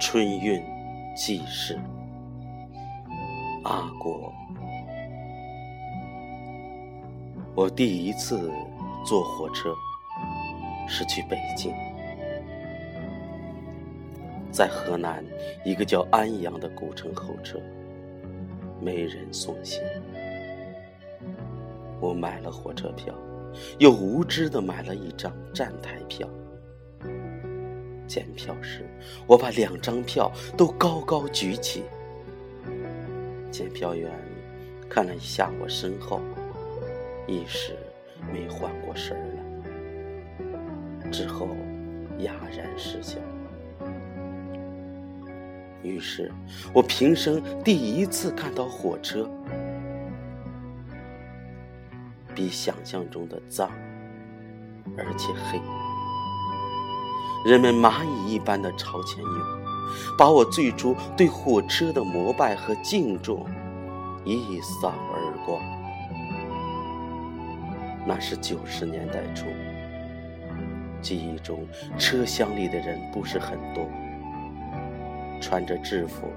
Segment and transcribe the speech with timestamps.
[0.00, 0.62] 春运
[1.16, 1.78] 记事，
[3.64, 4.32] 阿国。
[7.54, 8.52] 我第一次
[9.04, 9.74] 坐火车
[10.86, 11.72] 是去北京，
[14.50, 15.24] 在河南
[15.64, 17.60] 一个叫安阳的古城候车，
[18.80, 19.82] 没人送行。
[22.00, 23.14] 我买了火车票，
[23.78, 26.28] 又无知的买了一张站台票。
[28.06, 28.88] 检票时，
[29.26, 31.82] 我把两张票都高高举起。
[33.50, 34.10] 检票员
[34.88, 36.20] 看了一下我身后，
[37.26, 37.76] 一时
[38.32, 39.16] 没缓过神
[41.02, 41.48] 来，之后
[42.20, 43.18] 哑然失笑。
[45.82, 46.32] 于是
[46.72, 49.28] 我平生第一次看到火车，
[52.34, 53.70] 比想象中的脏，
[54.96, 55.60] 而且黑。
[57.48, 59.42] 人们蚂蚁一般的朝前涌，
[60.18, 63.46] 把我最初对火车的膜拜和敬重
[64.24, 65.62] 一扫而光。
[68.04, 69.46] 那是九十年代初，
[71.00, 71.64] 记忆中
[71.96, 73.88] 车厢里的人不是很多，
[75.40, 76.32] 穿着制服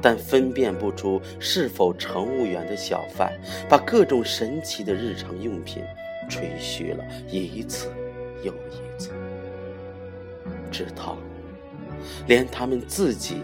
[0.00, 3.32] 但分辨不出是否乘务员的小贩，
[3.68, 5.82] 把各种神奇的日常用品
[6.28, 7.90] 吹嘘了一次
[8.42, 9.10] 又一次。
[10.70, 11.16] 直到
[12.26, 13.40] 连他们自己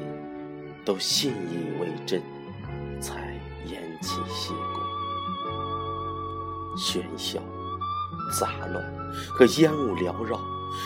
[0.85, 2.23] 都信以为真，
[3.01, 3.35] 才
[3.67, 4.81] 偃旗息鼓。
[6.77, 7.41] 喧嚣、
[8.39, 8.85] 杂乱
[9.31, 10.41] 和烟雾缭绕，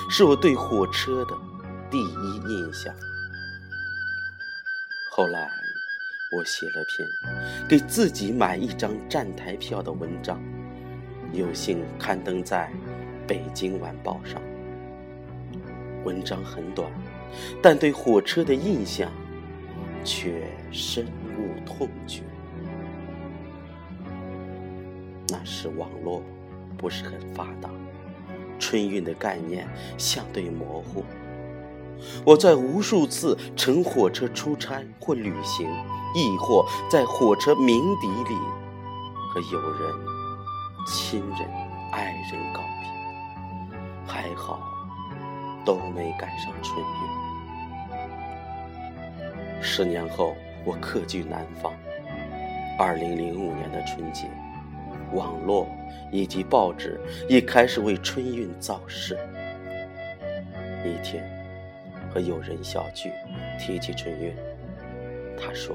[0.08, 1.36] 是我对火车的
[1.90, 2.94] 第一印象。
[5.14, 5.46] 后来，
[6.30, 7.06] 我写了篇
[7.68, 10.42] 给自己买一张站台票的文章，
[11.34, 12.72] 有幸刊登在
[13.28, 14.40] 《北京晚报》上。
[16.02, 16.90] 文章很短，
[17.62, 19.12] 但对火车的印象
[20.02, 21.04] 却深
[21.36, 22.22] 恶痛绝。
[25.28, 26.22] 那时网络
[26.78, 27.68] 不是很发达，
[28.58, 31.04] 春运的概念相对模糊。
[32.24, 35.68] 我在无数次乘火车出差或旅行，
[36.14, 38.36] 亦或在火车鸣笛里
[39.30, 39.92] 和友人、
[40.86, 41.48] 亲人、
[41.92, 42.88] 爱人告别，
[44.06, 44.60] 还好。
[45.64, 46.84] 都没赶上春运。
[49.62, 51.72] 十年后，我客居南方。
[52.76, 54.28] 二零零五年的春节，
[55.12, 55.68] 网络
[56.10, 59.16] 以及报纸已开始为春运造势。
[60.84, 61.22] 一天，
[62.12, 63.10] 和友人小聚，
[63.58, 64.34] 提起春运，
[65.38, 65.74] 他说，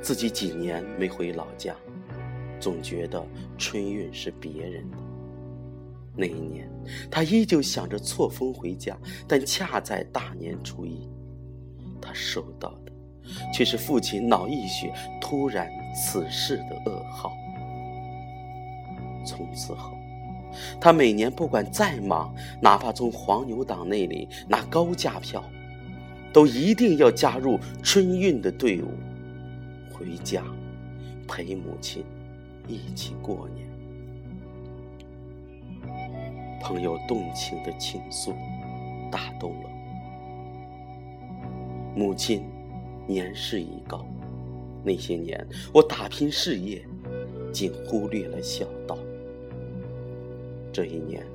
[0.00, 1.74] 自己几年没回老家，
[2.58, 3.22] 总觉得
[3.58, 4.96] 春运是别人的。
[6.16, 6.66] 那一年，
[7.10, 8.96] 他依旧想着错峰回家，
[9.28, 11.06] 但恰在大年初一，
[12.00, 12.92] 他收到的
[13.52, 14.90] 却是父亲脑溢血
[15.20, 17.32] 突然辞世的噩耗。
[19.26, 19.97] 从此后，
[20.80, 25.42] 他每年不管再忙，哪怕从黄牛党那里拿高价票，
[26.32, 28.88] 都一定要加入春运的队伍，
[29.92, 30.42] 回家
[31.26, 32.04] 陪母亲
[32.66, 33.68] 一起过年。
[36.60, 38.34] 朋友动情的倾诉，
[39.10, 39.70] 打动了
[41.94, 42.42] 母亲。
[43.10, 44.06] 年事已高，
[44.84, 46.86] 那些年我打拼事业，
[47.50, 48.66] 竟忽略了孝。
[50.72, 51.26] 这一年，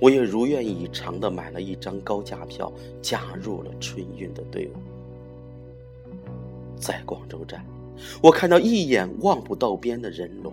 [0.00, 4.72] 我也如愿以偿的买了一张高价票，加入了春运的队伍。
[6.76, 7.64] 在广州站，
[8.22, 10.52] 我看到一眼望不到边的人龙，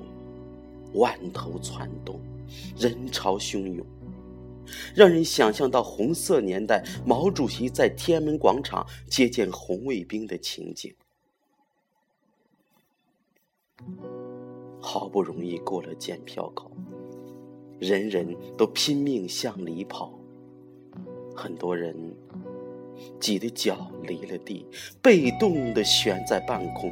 [0.94, 2.20] 万头攒动，
[2.78, 3.86] 人潮汹涌。
[4.96, 10.92] 让人想象到红色年代毛主席在天安门广场接见红卫兵的情景。
[14.82, 16.72] 好不容易过了检票口，
[17.80, 20.14] 人人都拼命向里跑，
[21.36, 21.96] 很多人
[23.20, 24.66] 挤得脚离了地，
[25.02, 26.92] 被动的悬在半空。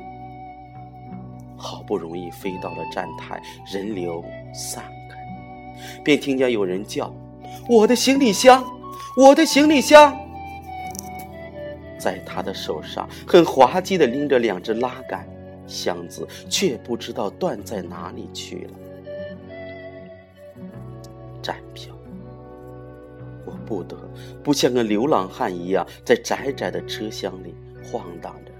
[1.55, 3.41] 好不容易飞到了站台，
[3.71, 4.21] 人流
[4.53, 5.17] 散开，
[6.03, 7.13] 便听见有人叫。
[7.69, 8.61] 我的行李箱，
[9.15, 10.13] 我的行李箱，
[11.97, 15.25] 在他的手上很滑稽的拎着两只拉杆，
[15.65, 18.73] 箱子却不知道断在哪里去了。
[21.43, 21.93] 站票，
[23.45, 23.95] 我不得
[24.41, 27.53] 不像个流浪汉一样，在窄窄的车厢里
[27.83, 28.51] 晃荡着。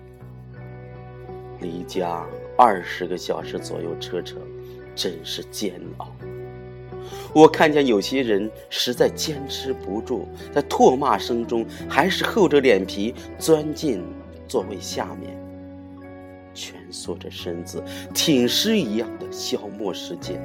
[1.61, 2.25] 离家
[2.57, 4.37] 二十个小时左右车程，
[4.93, 6.11] 真是煎熬。
[7.33, 14.03] 我看见有些人实在坚持不住，在唾骂声中，还是厚着脸皮钻进
[14.47, 15.37] 座位下面，
[16.53, 17.81] 蜷缩着身子，
[18.13, 20.41] 挺尸一样的消磨时间。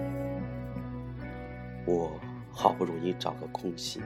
[1.84, 2.12] 我
[2.60, 4.00] 好不容易找个空隙，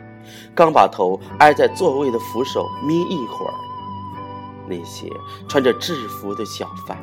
[0.55, 3.55] 刚把头挨在座位的扶手眯一会儿，
[4.69, 5.09] 那些
[5.49, 6.99] 穿着制服的小贩。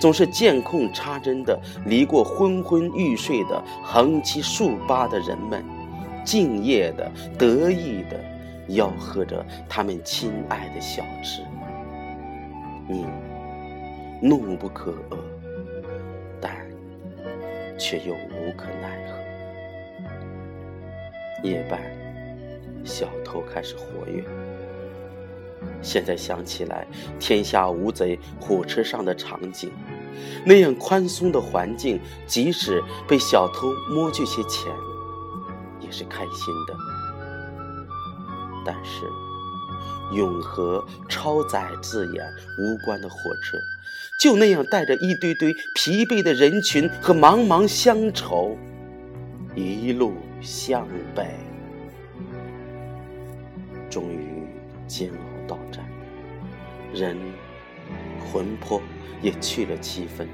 [0.00, 1.56] 总是见空插针的，
[1.86, 5.64] 离过昏昏欲睡的横七竖八的人们，
[6.24, 7.08] 敬业的、
[7.38, 8.20] 得意的
[8.68, 11.42] 吆喝着他们亲爱的小吃。
[12.88, 13.06] 你
[14.20, 15.18] 怒不可遏，
[16.40, 16.56] 但
[17.78, 19.17] 却又无可奈何。
[21.42, 21.80] 夜半，
[22.84, 24.24] 小偷开始活跃。
[25.80, 26.86] 现在想起来，
[27.20, 29.70] 天下无贼火车上的场景，
[30.44, 34.72] 那样宽松的环境，即使被小偷摸去些钱，
[35.80, 36.74] 也是开心的。
[38.64, 39.06] 但是，
[40.16, 42.24] 永和超载字眼
[42.58, 43.56] 无关的火车，
[44.20, 48.56] 就那样带着一堆堆疲惫的人群和茫茫乡愁，
[49.58, 51.34] 一路向北，
[53.90, 54.46] 终于
[54.86, 55.16] 煎熬。
[55.48, 55.82] 到站，
[56.92, 57.16] 人
[58.20, 58.82] 魂魄
[59.22, 60.28] 也去了七分。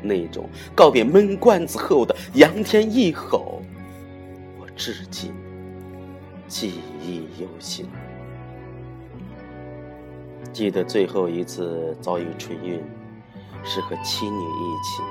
[0.00, 3.60] 那种告别闷罐子后的仰天一吼，
[4.56, 5.34] 我至今
[6.46, 7.88] 记忆犹新。
[10.52, 12.80] 记得最后一次遭遇春运，
[13.64, 15.02] 是和妻女一起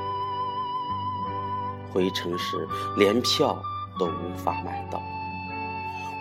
[1.92, 3.62] 回城时，连票
[3.98, 5.02] 都无法买到。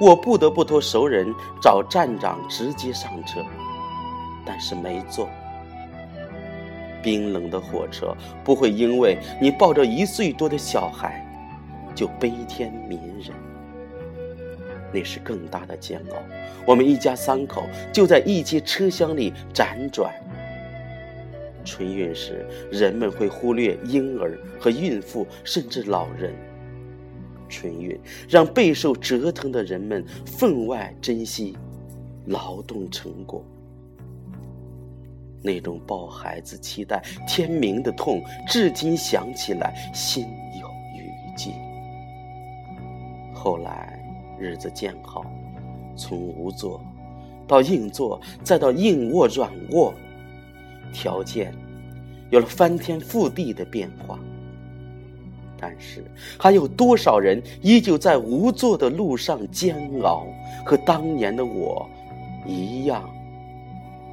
[0.01, 3.45] 我不得不托熟人找站长直接上车，
[4.47, 5.29] 但是没坐。
[7.03, 11.25] 冰冷的火车不会因为你抱着一岁多的小孩
[11.95, 13.35] 就悲天悯人，
[14.93, 16.17] 那是更大的煎熬。
[16.67, 17.63] 我们一家三口
[17.93, 20.13] 就在一节车厢里辗转。
[21.65, 26.35] 春运时，人们会忽略婴儿和孕妇，甚至老人。
[27.49, 31.57] 春运让备受折腾的人们分外珍惜
[32.27, 33.43] 劳动成果，
[35.43, 40.27] 那种抱孩子期待天明的痛，至今想起来心
[40.61, 41.53] 有余悸。
[43.33, 43.99] 后来
[44.39, 45.25] 日子渐好，
[45.97, 46.79] 从无座
[47.47, 49.95] 到硬座，再到硬卧软卧，
[50.93, 51.55] 条件
[52.31, 54.19] 有了翻天覆地的变化。
[55.61, 56.05] 但是，
[56.39, 60.27] 还有多少人依旧在无座的路上煎熬，
[60.65, 61.89] 和当年的我
[62.47, 63.11] 一样，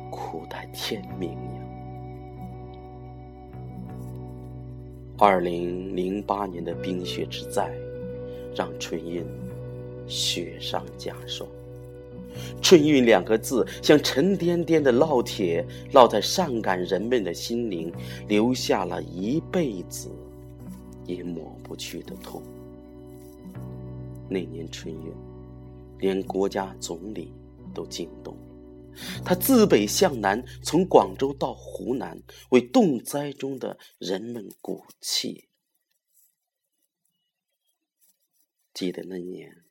[0.10, 1.38] 苦待天明呀？
[5.20, 7.70] 二零零八年的冰雪之灾，
[8.56, 9.24] 让春运
[10.08, 11.48] 雪上加霜。
[12.62, 17.94] 春运两个字像沉甸甸的烙铁，烙在上赶人们的心灵，
[18.28, 20.10] 留下了一辈子。
[21.08, 22.42] 也抹不去的痛。
[24.28, 25.14] 那年春运，
[26.00, 27.32] 连国家总理
[27.76, 28.36] 都惊动。
[29.24, 35.48] 他自北向南，从广州到湖南，为冻灾中的人们鼓气。
[38.74, 39.65] 记得那年，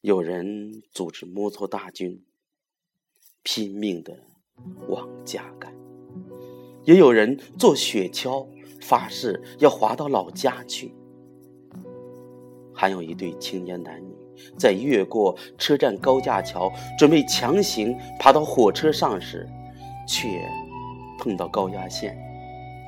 [0.00, 2.24] 有人组织摩托大军，
[3.42, 4.16] 拼命的
[4.88, 5.72] 往家赶；
[6.84, 8.46] 也有人坐雪橇。
[8.78, 10.94] 发誓要滑到老家去。
[12.72, 14.14] 还有一对青年男女
[14.56, 19.48] 在越过车站高架桥，准备强行爬到火车上时，
[20.06, 20.28] 却
[21.18, 22.16] 碰到高压线，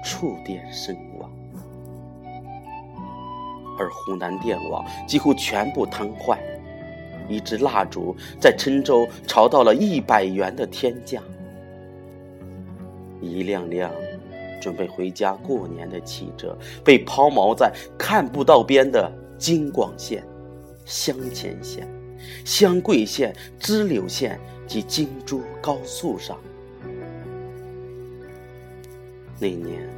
[0.05, 1.29] 触电身亡。
[3.79, 6.39] 而湖南电网几乎全部瘫痪，
[7.29, 11.23] 一支蜡烛在郴州炒到了一百元的天价，
[13.21, 13.91] 一辆辆。
[14.61, 20.21] 准备回家过年的汽车被抛锚在看不到边的京广线、
[20.85, 21.89] 湘黔线、
[22.45, 26.37] 湘桂线、支流线及京珠高速上。
[29.39, 29.89] 那年，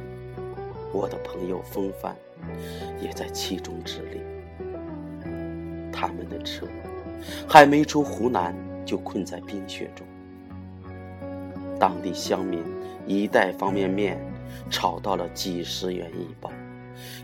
[0.93, 2.15] 我的朋友风帆
[3.01, 4.21] 也在其中之列。
[5.91, 6.67] 他们的车
[7.47, 10.05] 还没出湖南，就困在冰雪中。
[11.79, 12.63] 当地乡民
[13.05, 14.19] 一袋方便面。
[14.69, 16.51] 炒到了几十元一包，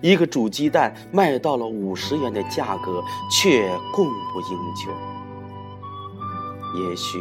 [0.02, 4.90] 一个煮鸡蛋卖到了五十元的价格，却供不应求。
[6.80, 7.20] 也许，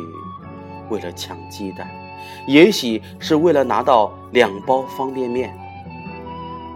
[0.89, 1.89] 为了抢鸡蛋，
[2.47, 5.53] 也许是为了拿到两包方便面，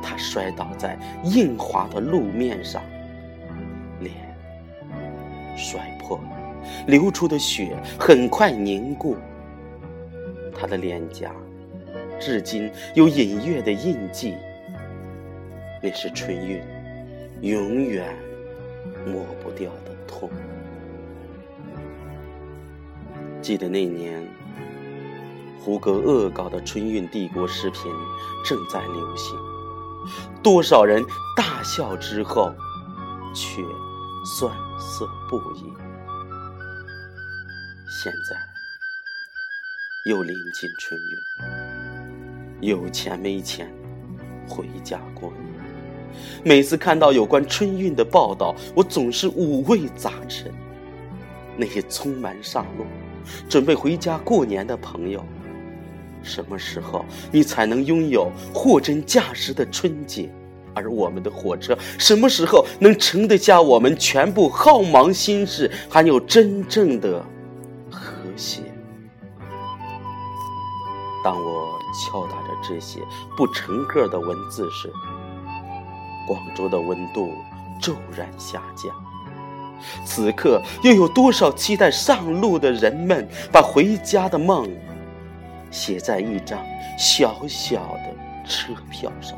[0.02, 2.83] 他摔倒在硬滑的路面上，
[5.57, 6.21] 摔破，
[6.87, 9.16] 流出的血很快凝固。
[10.54, 11.33] 他的脸颊
[12.19, 14.35] 至今有隐约的印记，
[15.83, 16.62] 那是春运
[17.40, 18.14] 永远
[19.07, 20.28] 抹不掉的痛。
[23.40, 24.23] 记得那年，
[25.59, 27.90] 胡歌恶搞的春运帝国视频
[28.45, 29.35] 正在流行，
[30.42, 31.02] 多少人
[31.35, 32.52] 大笑之后，
[33.35, 33.62] 却
[34.24, 35.72] 酸涩不已。
[38.02, 38.36] 现在
[40.06, 41.00] 又临近春
[42.60, 43.72] 运，有钱没钱
[44.46, 45.44] 回家过年。
[46.44, 50.52] 每次看到有关春运的报道，我总是五味杂陈。
[51.56, 52.84] 那些匆忙上路。
[53.48, 55.22] 准备回家过年的朋友，
[56.22, 60.30] 什么时候你才能拥有货真价实的春节？
[60.80, 67.25] 而我们的火车什么时候能盛得下我们全部浩茫心事，还有真正的
[67.90, 68.00] 和
[68.37, 68.62] 谐？
[71.22, 72.99] 当我敲打着这些
[73.37, 74.90] 不成个的文字时，
[76.26, 77.28] 广州的温度
[77.78, 78.90] 骤然下降。
[80.04, 84.70] 此刻，又有多少期待上路的人们，把回家的梦
[85.70, 86.58] 写在一张
[86.99, 88.14] 小小的
[88.46, 89.37] 车票上？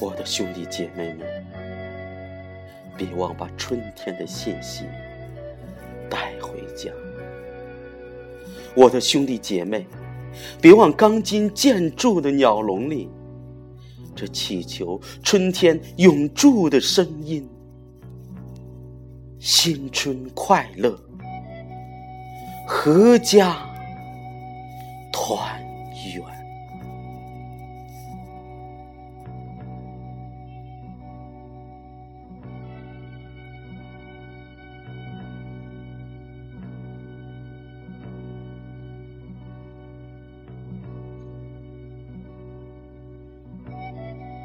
[0.00, 1.26] 我的兄弟姐妹们，
[2.96, 4.84] 别忘把春天的信息
[6.10, 6.90] 带回家。
[8.74, 9.86] 我的兄弟姐妹，
[10.60, 13.08] 别忘钢筋建筑的鸟笼里。
[14.16, 17.48] 这祈求春天永驻的声音，
[19.38, 20.98] 新春快乐，
[22.68, 23.56] 阖家
[25.12, 25.60] 团
[26.14, 26.43] 圆。